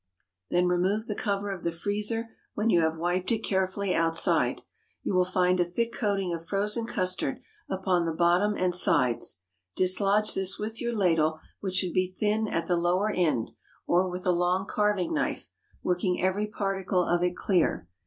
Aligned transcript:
Then 0.49 0.65
remove 0.67 1.05
the 1.05 1.13
cover 1.13 1.51
of 1.53 1.63
the 1.63 1.71
freezer 1.71 2.29
when 2.55 2.71
you 2.71 2.81
have 2.81 2.97
wiped 2.97 3.31
it 3.31 3.43
carefully 3.43 3.93
outside. 3.93 4.63
You 5.03 5.13
will 5.13 5.25
find 5.25 5.59
within 5.59 5.71
a 5.71 5.75
thick 5.75 5.93
coating 5.93 6.33
of 6.33 6.43
frozen 6.43 6.87
custard 6.87 7.39
upon 7.69 8.07
the 8.07 8.11
bottom 8.11 8.55
and 8.57 8.73
sides. 8.73 9.41
Dislodge 9.75 10.33
this 10.33 10.57
with 10.57 10.81
your 10.81 10.95
ladle, 10.95 11.39
which 11.59 11.75
should 11.75 11.93
be 11.93 12.15
thin 12.19 12.47
at 12.47 12.65
the 12.65 12.77
lower 12.77 13.11
end, 13.11 13.51
or 13.85 14.09
with 14.09 14.25
a 14.25 14.31
long 14.31 14.65
carving 14.65 15.13
knife, 15.13 15.51
working 15.83 16.19
every 16.19 16.47
particle 16.47 17.03
of 17.03 17.21
it 17.21 17.35
clear. 17.37 17.87